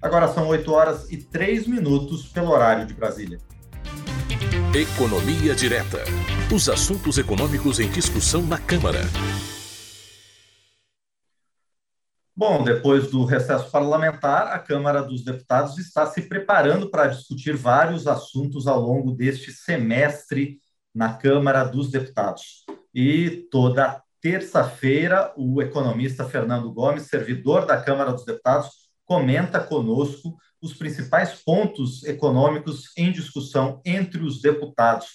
[0.00, 3.40] Agora são 8 horas e 3 minutos pelo horário de Brasília.
[4.72, 5.98] Economia Direta.
[6.54, 9.00] Os assuntos econômicos em discussão na Câmara.
[12.36, 18.06] Bom, depois do recesso parlamentar, a Câmara dos Deputados está se preparando para discutir vários
[18.06, 20.60] assuntos ao longo deste semestre
[20.94, 22.64] na Câmara dos Deputados.
[22.94, 30.74] E toda terça-feira, o economista Fernando Gomes, servidor da Câmara dos Deputados, comenta conosco os
[30.74, 35.06] principais pontos econômicos em discussão entre os deputados.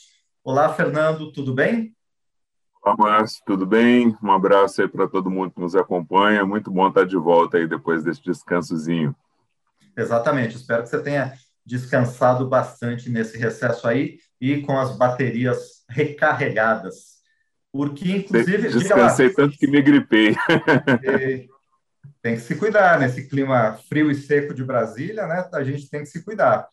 [0.44, 1.96] Olá, Fernando, tudo bem?
[2.84, 4.18] Olá, Márcio, tudo bem?
[4.22, 6.44] Um abraço aí para todo mundo que nos acompanha.
[6.44, 9.16] Muito bom estar de volta aí depois desse descansozinho.
[9.96, 11.34] Exatamente, espero que você tenha
[11.64, 17.14] descansado bastante nesse recesso aí e com as baterias recarregadas.
[17.72, 18.70] Porque, inclusive.
[18.70, 20.36] Descansei tanto que me gripei.
[22.24, 25.46] tem que se cuidar nesse clima frio e seco de Brasília, né?
[25.54, 26.70] A gente tem que se cuidar.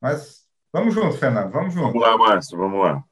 [0.00, 1.92] Mas vamos junto, Fernando, vamos junto.
[1.92, 3.04] Vamos lá, Márcio, vamos lá.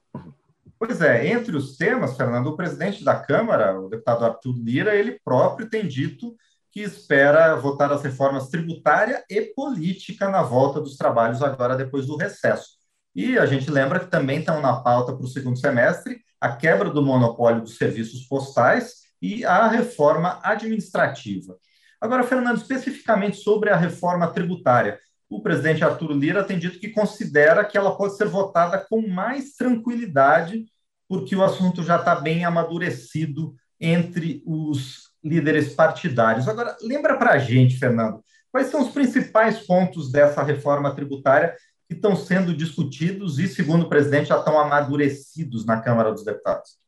[0.78, 5.20] Pois é, entre os temas, Fernando, o presidente da Câmara, o deputado Arthur Lira, ele
[5.22, 6.34] próprio tem dito
[6.72, 12.16] que espera votar as reformas tributária e política na volta dos trabalhos agora depois do
[12.16, 12.78] recesso.
[13.14, 16.90] E a gente lembra que também estão na pauta para o segundo semestre a quebra
[16.90, 21.56] do monopólio dos serviços postais e a reforma administrativa.
[22.00, 27.64] Agora, Fernando, especificamente sobre a reforma tributária, o presidente Arthur Lira tem dito que considera
[27.64, 30.66] que ela pode ser votada com mais tranquilidade,
[31.08, 36.46] porque o assunto já está bem amadurecido entre os líderes partidários.
[36.46, 41.56] Agora, lembra para a gente, Fernando, quais são os principais pontos dessa reforma tributária
[41.88, 46.78] que estão sendo discutidos e, segundo o presidente, já estão amadurecidos na Câmara dos Deputados?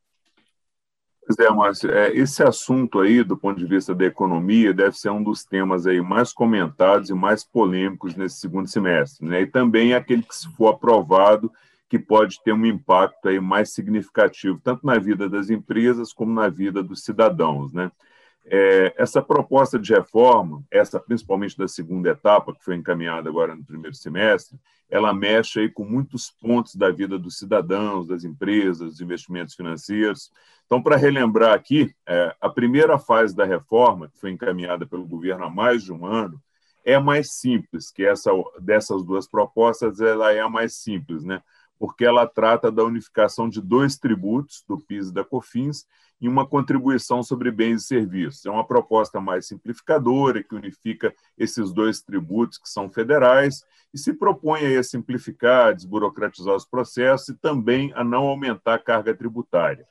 [1.26, 5.10] Pois é, Márcio, é, esse assunto aí, do ponto de vista da economia, deve ser
[5.10, 9.40] um dos temas aí mais comentados e mais polêmicos nesse segundo semestre, né?
[9.40, 11.50] E também é aquele que, se for aprovado,
[11.88, 16.48] que pode ter um impacto aí mais significativo, tanto na vida das empresas como na
[16.48, 17.90] vida dos cidadãos, né?
[18.48, 23.64] É, essa proposta de reforma, essa principalmente da segunda etapa, que foi encaminhada agora no
[23.64, 24.58] primeiro semestre,
[24.88, 30.30] ela mexe aí com muitos pontos da vida dos cidadãos, das empresas, dos investimentos financeiros.
[30.64, 35.44] Então, para relembrar aqui, é, a primeira fase da reforma, que foi encaminhada pelo governo
[35.44, 36.40] há mais de um ano,
[36.84, 38.30] é mais simples, que essa
[38.60, 41.42] dessas duas propostas, ela é a mais simples, né?
[41.78, 45.86] Porque ela trata da unificação de dois tributos, do PIS e da COFINS,
[46.20, 48.46] e uma contribuição sobre bens e serviços.
[48.46, 54.14] É uma proposta mais simplificadora, que unifica esses dois tributos que são federais e se
[54.14, 59.86] propõe a simplificar, desburocratizar os processos e também a não aumentar a carga tributária.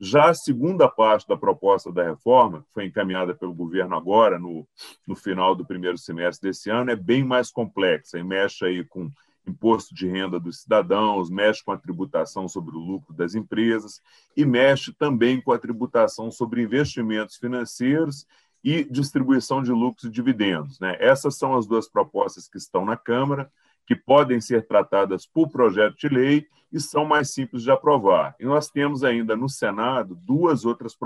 [0.00, 4.66] Já a segunda parte da proposta da reforma, que foi encaminhada pelo governo agora, no,
[5.06, 9.08] no final do primeiro semestre desse ano, é bem mais complexa e mexe aí com
[9.46, 14.00] imposto de renda dos cidadãos, mexe com a tributação sobre o lucro das empresas
[14.36, 18.26] e mexe também com a tributação sobre investimentos financeiros
[18.62, 20.78] e distribuição de lucros e dividendos.
[20.78, 20.96] Né?
[21.00, 23.50] Essas são as duas propostas que estão na Câmara,
[23.86, 28.36] que podem ser tratadas por projeto de lei e são mais simples de aprovar.
[28.38, 30.96] E nós temos ainda no Senado duas outras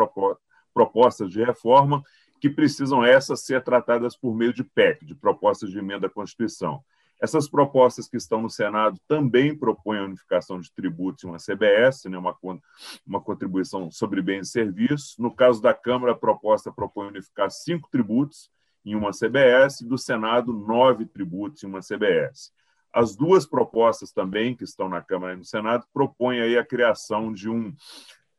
[0.74, 2.04] propostas de reforma
[2.38, 6.84] que precisam essas ser tratadas por meio de PEC, de propostas de emenda à Constituição.
[7.20, 12.04] Essas propostas que estão no Senado também propõem a unificação de tributos em uma CBS,
[12.04, 12.36] né, uma,
[13.06, 15.16] uma contribuição sobre bens e serviços.
[15.18, 18.50] No caso da Câmara, a proposta propõe unificar cinco tributos
[18.84, 22.52] em uma CBS, do Senado, nove tributos em uma CBS.
[22.92, 27.32] As duas propostas também, que estão na Câmara e no Senado, propõem aí a criação
[27.32, 27.74] de um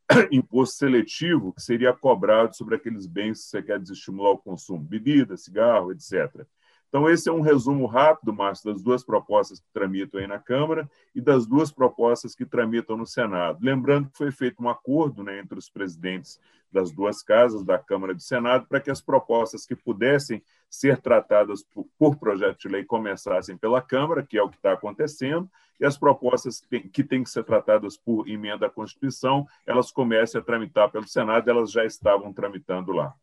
[0.32, 5.36] imposto seletivo que seria cobrado sobre aqueles bens que você quer desestimular o consumo, bebida,
[5.36, 6.46] cigarro, etc.
[6.88, 10.90] Então, esse é um resumo rápido, Márcio, das duas propostas que tramitam aí na Câmara
[11.14, 13.60] e das duas propostas que tramitam no Senado.
[13.62, 16.40] Lembrando que foi feito um acordo né, entre os presidentes
[16.72, 20.98] das duas casas, da Câmara e do Senado, para que as propostas que pudessem ser
[21.00, 25.50] tratadas por, por projeto de lei começassem pela Câmara, que é o que está acontecendo,
[25.80, 30.40] e as propostas que, que têm que ser tratadas por emenda à Constituição, elas comecem
[30.40, 33.14] a tramitar pelo Senado, elas já estavam tramitando lá.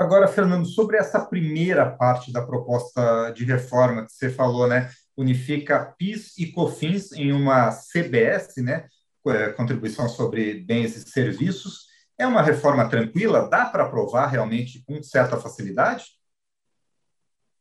[0.00, 4.90] Agora, Fernando, sobre essa primeira parte da proposta de reforma que você falou, né?
[5.14, 8.88] Unifica PIS e COFINS em uma CBS, né?
[9.26, 11.84] É, contribuição sobre bens e serviços.
[12.16, 13.46] É uma reforma tranquila?
[13.46, 16.06] Dá para aprovar realmente com certa facilidade?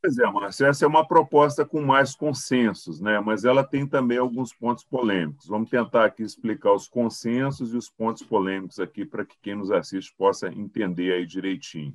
[0.02, 3.20] Pois é, Márcio, essa é uma proposta com mais consensos, né?
[3.20, 5.46] mas ela tem também alguns pontos polêmicos.
[5.46, 9.70] Vamos tentar aqui explicar os consensos e os pontos polêmicos aqui para que quem nos
[9.72, 11.94] assiste possa entender aí direitinho.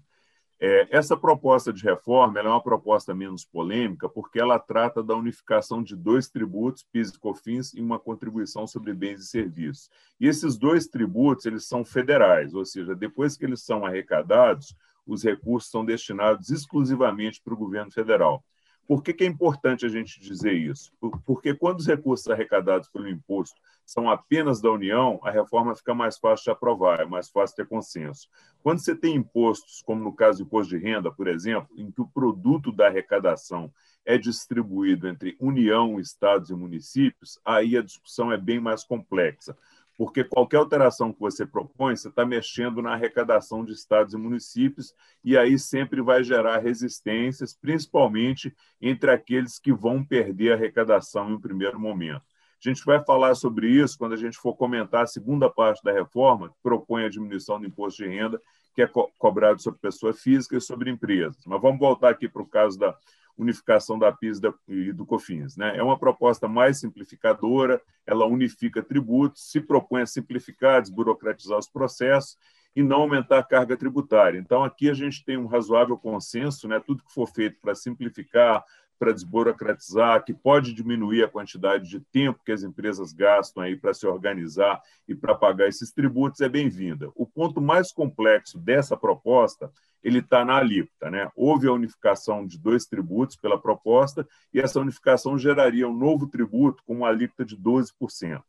[0.61, 5.83] É, essa proposta de reforma é uma proposta menos polêmica porque ela trata da unificação
[5.83, 9.91] de dois tributos, PIS e COFINS, e uma contribuição sobre bens e serviços.
[10.21, 14.75] E esses dois tributos eles são federais, ou seja, depois que eles são arrecadados,
[15.07, 18.43] os recursos são destinados exclusivamente para o governo federal.
[18.87, 20.93] Por que, que, é importante a gente dizer isso?
[21.25, 26.19] Porque quando os recursos arrecadados pelo imposto são apenas da União, a reforma fica mais
[26.19, 28.29] fácil de aprovar, é mais fácil ter consenso.
[28.63, 32.01] Quando você tem impostos, como no caso do imposto de renda, por exemplo, em que
[32.01, 33.73] o produto da arrecadação
[34.05, 39.57] é distribuído entre União, estados e municípios, aí a discussão é bem mais complexa
[39.97, 44.95] porque qualquer alteração que você propõe, você está mexendo na arrecadação de estados e municípios,
[45.23, 51.35] e aí sempre vai gerar resistências, principalmente entre aqueles que vão perder a arrecadação em
[51.35, 52.23] um primeiro momento.
[52.65, 55.93] A gente vai falar sobre isso quando a gente for comentar a segunda parte da
[55.93, 58.41] reforma, que propõe a diminuição do imposto de renda,
[58.75, 61.45] que é co cobrado sobre pessoa física e sobre empresas.
[61.47, 62.97] Mas vamos voltar aqui para o caso da
[63.37, 65.57] unificação da PIS e do COFINS.
[65.57, 65.77] Né?
[65.77, 72.37] É uma proposta mais simplificadora, ela unifica tributos, se propõe a simplificar, desburocratizar os processos
[72.77, 74.39] e não aumentar a carga tributária.
[74.39, 76.81] Então, aqui a gente tem um razoável consenso, né?
[76.81, 78.65] tudo que for feito para simplificar,
[78.99, 83.95] para desburocratizar, que pode diminuir a quantidade de tempo que as empresas gastam aí para
[83.95, 87.11] se organizar e para pagar esses tributos é bem-vinda.
[87.15, 89.71] O ponto mais complexo dessa proposta
[90.03, 91.11] ele está na alíquota.
[91.11, 91.31] Né?
[91.35, 96.83] Houve a unificação de dois tributos pela proposta e essa unificação geraria um novo tributo
[96.87, 98.43] com uma alíquota de 12%.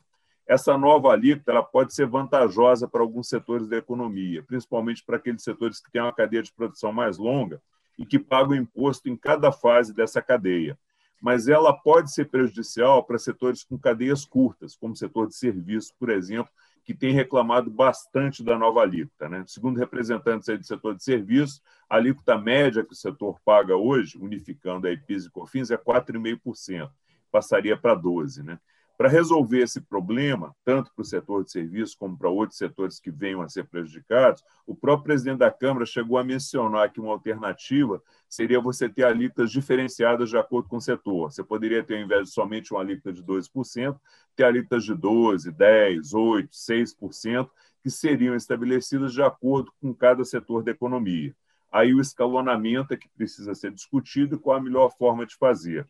[0.48, 5.42] Essa nova alíquota ela pode ser vantajosa para alguns setores da economia, principalmente para aqueles
[5.42, 7.60] setores que têm uma cadeia de produção mais longa
[7.98, 10.78] e que pagam imposto em cada fase dessa cadeia.
[11.22, 15.92] Mas ela pode ser prejudicial para setores com cadeias curtas, como o setor de serviços,
[15.92, 16.52] por exemplo,
[16.84, 19.28] que tem reclamado bastante da nova alíquota.
[19.28, 19.44] Né?
[19.48, 24.88] Segundo representantes do setor de serviços, a alíquota média que o setor paga hoje, unificando
[24.88, 26.92] a PIS e COFINS, é 4,5%,
[27.32, 28.44] passaria para 12%.
[28.44, 28.60] Né?
[28.98, 33.12] Para resolver esse problema, tanto para o setor de serviços como para outros setores que
[33.12, 38.02] venham a ser prejudicados, o próprio presidente da Câmara chegou a mencionar que uma alternativa
[38.30, 41.32] seria você ter alíquotas diferenciadas de acordo com o setor.
[41.32, 44.00] Você poderia ter, ao invés de somente uma alíquota de 12%,
[44.34, 47.50] ter alíquotas de 12%, 10%, 8%, 6%,
[47.84, 51.36] que seriam estabelecidas de acordo com cada setor da economia.
[51.70, 55.86] Aí o escalonamento é que precisa ser discutido e qual a melhor forma de fazer.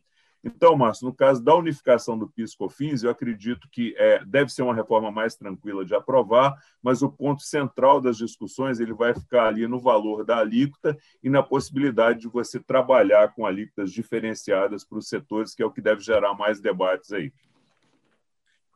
[0.46, 4.76] Então, Márcio, no caso da unificação do PIS/COFINS, eu acredito que é, deve ser uma
[4.76, 9.68] reforma mais tranquila de aprovar, mas o ponto central das discussões ele vai ficar ali
[9.68, 15.10] no valor da alíquota e na possibilidade de você trabalhar com alíquotas diferenciadas para os
[15.10, 17.34] setores, que é o que deve gerar mais debates aí.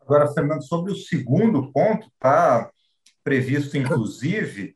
[0.01, 2.71] Agora, Fernando, sobre o segundo ponto, está
[3.23, 4.75] previsto, inclusive,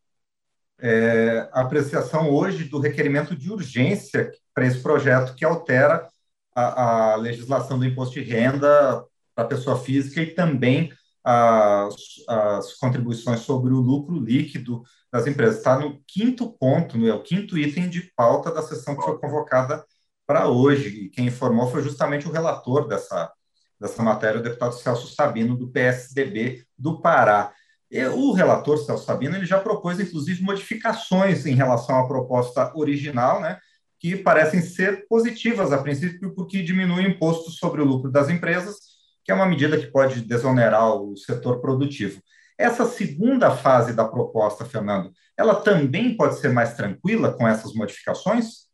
[0.79, 6.07] é, a apreciação hoje do requerimento de urgência para esse projeto que altera
[6.55, 9.03] a, a legislação do imposto de renda
[9.35, 10.91] para a pessoa física e também
[11.23, 11.95] as,
[12.27, 15.57] as, contribuições sobre o lucro líquido das empresas.
[15.57, 19.17] Está no quinto ponto, no é o quinto item de pauta da sessão que foi
[19.17, 19.83] convocada
[20.27, 20.89] para hoje.
[20.89, 23.31] E quem informou foi justamente o relator dessa,
[23.79, 27.53] dessa matéria, o deputado Celso Sabino, do PSDB do Pará.
[27.89, 33.39] E o relator Celso Sabino ele já propôs, inclusive, modificações em relação à proposta original,
[33.39, 33.59] né?
[34.03, 38.75] Que parecem ser positivas a princípio, porque diminui o imposto sobre o lucro das empresas,
[39.23, 42.21] que é uma medida que pode desonerar o setor produtivo.
[42.57, 48.67] Essa segunda fase da proposta, Fernando, ela também pode ser mais tranquila com essas modificações?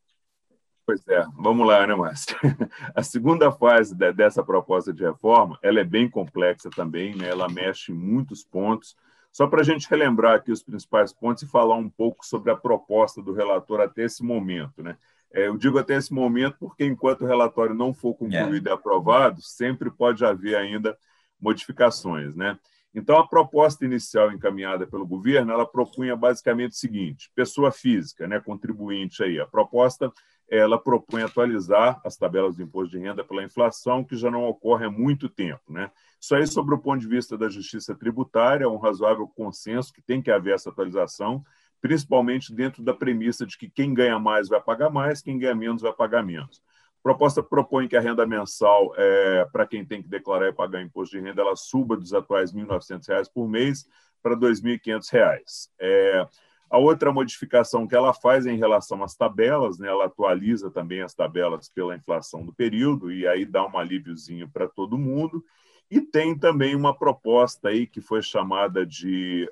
[0.84, 2.36] Pois é, vamos lá, né, Márcio?
[2.96, 7.30] A segunda fase dessa proposta de reforma, ela é bem complexa também, né?
[7.30, 8.98] ela mexe em muitos pontos.
[9.32, 12.58] Só para a gente relembrar aqui os principais pontos e falar um pouco sobre a
[12.58, 14.98] proposta do relator até esse momento, né?
[15.34, 18.72] É, eu digo até esse momento porque, enquanto o relatório não for concluído é.
[18.72, 20.98] e aprovado, sempre pode haver ainda
[21.40, 22.36] modificações.
[22.36, 22.58] Né?
[22.94, 28.40] Então, a proposta inicial encaminhada pelo governo, ela propunha basicamente o seguinte, pessoa física, né,
[28.40, 30.12] contribuinte aí, a proposta,
[30.50, 34.86] ela propõe atualizar as tabelas do imposto de renda pela inflação, que já não ocorre
[34.86, 35.62] há muito tempo.
[35.70, 35.92] Né?
[36.20, 40.02] Isso aí, sobre o ponto de vista da justiça tributária, é um razoável consenso que
[40.02, 41.44] tem que haver essa atualização,
[41.82, 45.82] principalmente dentro da premissa de que quem ganha mais vai pagar mais, quem ganha menos
[45.82, 46.62] vai pagar menos.
[47.00, 50.82] A proposta propõe que a renda mensal, é, para quem tem que declarar e pagar
[50.82, 53.88] imposto de renda, ela suba dos atuais R$ 1.900 por mês
[54.22, 55.70] para R$ 2.500.
[55.80, 56.28] É,
[56.70, 59.88] a outra modificação que ela faz é em relação às tabelas, né?
[59.88, 64.68] ela atualiza também as tabelas pela inflação do período, e aí dá um alíviozinho para
[64.68, 65.44] todo mundo.
[65.90, 69.50] E tem também uma proposta aí que foi chamada de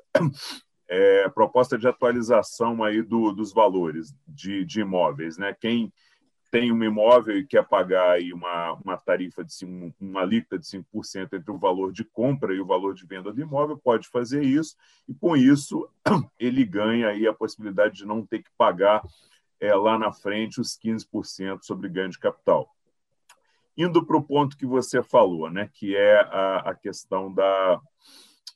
[1.37, 5.37] proposta de atualização aí do, dos valores de, de imóveis.
[5.37, 5.53] Né?
[5.53, 5.93] Quem
[6.49, 9.53] tem um imóvel e quer pagar aí uma, uma tarifa de
[10.01, 13.39] uma alíquota de 5% entre o valor de compra e o valor de venda do
[13.39, 14.75] imóvel, pode fazer isso,
[15.07, 15.87] e com isso
[16.39, 19.03] ele ganha aí a possibilidade de não ter que pagar
[19.59, 22.67] é, lá na frente os 15% sobre ganho de capital.
[23.77, 27.79] Indo para o ponto que você falou, né, que é a, a questão da,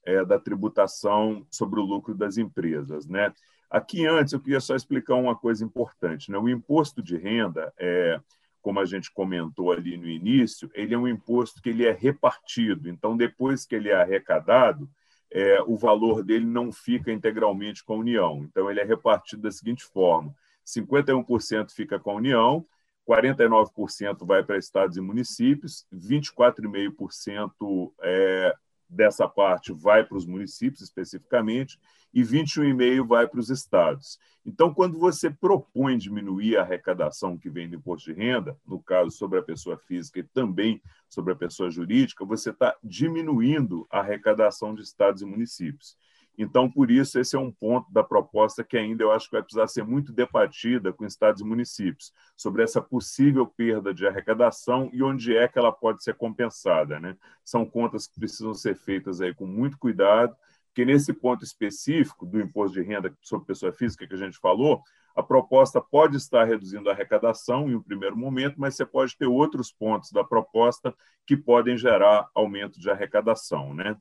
[0.06, 3.08] é, da tributação sobre o lucro das empresas.
[3.08, 3.34] Né?
[3.70, 6.32] Aqui antes eu queria só explicar uma coisa importante.
[6.32, 6.38] Né?
[6.38, 8.20] O imposto de renda, é,
[8.62, 12.90] como a gente comentou ali no início, ele é um imposto que ele é repartido.
[12.90, 14.90] Então, depois que ele é arrecadado,
[15.32, 18.44] é, o valor dele não fica integralmente com a União.
[18.44, 22.66] Então, ele é repartido da seguinte forma: 51% fica com a União,
[23.08, 28.54] 49% vai para estados e municípios, 24,5% é,
[28.92, 31.80] dessa parte vai para os municípios especificamente
[32.14, 34.20] e 21,5% vai para os estados.
[34.46, 39.12] Então, quando você propõe diminuir a arrecadação que vem do imposto de renda, no caso
[39.12, 44.74] sobre a pessoa física e também sobre a pessoa jurídica, você está diminuindo a arrecadação
[44.76, 45.96] de estados e municípios.
[46.38, 49.44] Então, por isso, esse é um ponto da proposta que ainda eu acho que vai
[49.44, 55.04] precisar ser muito debatida com estados e municípios, sobre essa possível perda de arrecadação e
[55.04, 57.00] onde é que ela pode ser compensada.
[57.00, 57.18] Né?
[57.44, 60.36] São contas que precisam ser feitas aí com muito cuidado,
[60.68, 64.82] porque nesse ponto específico do imposto de renda sobre pessoa física que a gente falou,
[65.16, 69.26] a proposta pode estar reduzindo a arrecadação em um primeiro momento, mas você pode ter
[69.26, 70.96] outros pontos da proposta
[71.28, 73.74] que podem gerar aumento de arrecadação.
[73.74, 73.98] Né?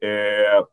[0.00, 0.64] É,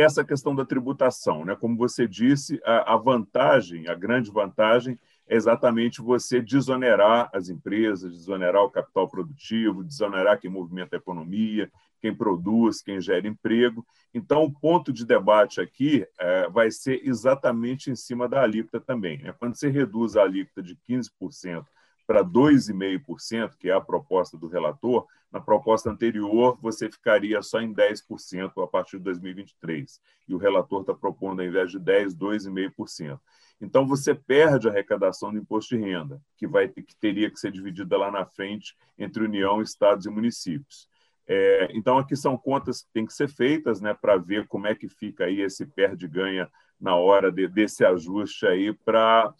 [0.00, 1.44] essa questão da tributação.
[1.44, 1.54] Né?
[1.56, 8.12] Como você disse, a, a vantagem, a grande vantagem, é exatamente você desonerar as empresas,
[8.12, 13.86] desonerar o capital produtivo, desonerar quem movimenta a economia, quem produz, quem gera emprego.
[14.12, 19.18] Então, o ponto de debate aqui é, vai ser exatamente em cima da alíquota também.
[19.18, 19.32] Né?
[19.38, 21.64] Quando você reduz a alíquota de 15%
[22.06, 27.72] para 2,5%, que é a proposta do relator, na proposta anterior você ficaria só em
[27.72, 30.00] 10% a partir de 2023.
[30.28, 33.20] E o relator está propondo, ao invés de 10%, 2,5%.
[33.60, 37.52] Então você perde a arrecadação do imposto de renda, que, vai, que teria que ser
[37.52, 40.88] dividida lá na frente entre União, Estados e municípios.
[41.32, 44.74] É, então, aqui são contas que têm que ser feitas né, para ver como é
[44.74, 49.32] que fica aí esse perde-ganha na hora de, desse ajuste aí para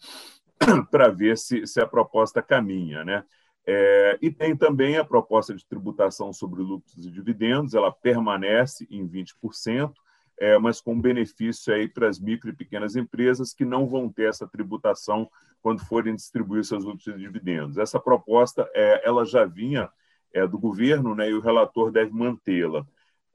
[1.13, 3.03] ver se, se a proposta caminha.
[3.03, 3.25] Né?
[3.73, 9.07] É, e tem também a proposta de tributação sobre lucros e dividendos, ela permanece em
[9.07, 9.93] 20%,
[10.37, 14.27] é, mas com benefício aí para as micro e pequenas empresas que não vão ter
[14.27, 15.29] essa tributação
[15.61, 17.77] quando forem distribuir seus lucros e dividendos.
[17.77, 19.89] Essa proposta é, ela já vinha
[20.33, 22.85] é, do governo né, e o relator deve mantê-la.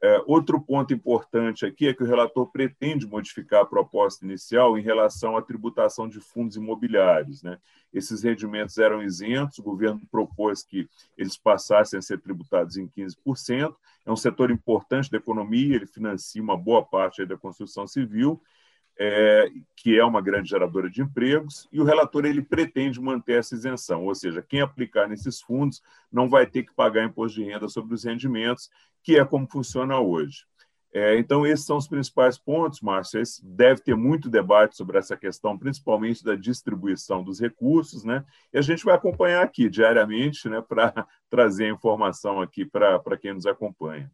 [0.03, 4.83] É, outro ponto importante aqui é que o relator pretende modificar a proposta inicial em
[4.83, 7.43] relação à tributação de fundos imobiliários.
[7.43, 7.59] Né?
[7.93, 13.75] Esses rendimentos eram isentos, o governo propôs que eles passassem a ser tributados em 15%.
[14.05, 18.41] É um setor importante da economia, ele financia uma boa parte da construção civil
[18.99, 23.55] é, que é uma grande geradora de empregos, e o relator ele pretende manter essa
[23.55, 27.69] isenção, ou seja, quem aplicar nesses fundos não vai ter que pagar imposto de renda
[27.69, 28.71] sobre os rendimentos,
[29.03, 30.45] que é como funciona hoje.
[30.99, 33.21] É, então, esses são os principais pontos, Márcio.
[33.21, 38.25] Esse deve ter muito debate sobre essa questão, principalmente da distribuição dos recursos, né?
[38.51, 43.35] E a gente vai acompanhar aqui diariamente, né, para trazer a informação aqui para quem
[43.35, 44.11] nos acompanha.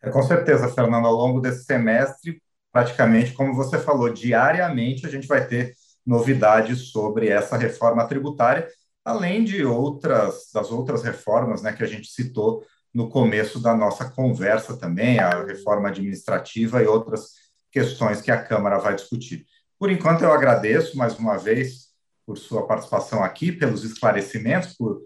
[0.00, 2.40] É, com certeza, Fernando, ao longo desse semestre,
[2.76, 8.68] praticamente, como você falou, diariamente a gente vai ter novidades sobre essa reforma tributária,
[9.02, 14.10] além de outras das outras reformas, né, que a gente citou no começo da nossa
[14.10, 17.30] conversa também, a reforma administrativa e outras
[17.72, 19.46] questões que a Câmara vai discutir.
[19.78, 21.86] Por enquanto, eu agradeço mais uma vez
[22.26, 25.00] por sua participação aqui, pelos esclarecimentos, por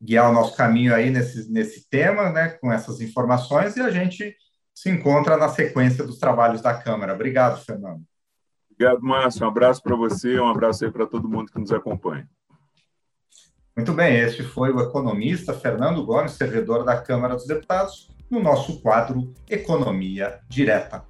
[0.00, 4.32] guiar o nosso caminho aí nesse, nesse tema, né, com essas informações, e a gente
[4.74, 7.14] se encontra na sequência dos trabalhos da Câmara.
[7.14, 8.02] Obrigado, Fernando.
[8.70, 9.44] Obrigado, Márcio.
[9.44, 12.28] Um abraço para você, um abraço aí para todo mundo que nos acompanha.
[13.76, 18.80] Muito bem, este foi o economista Fernando Gomes, servidor da Câmara dos Deputados, no nosso
[18.80, 21.09] quadro Economia Direta.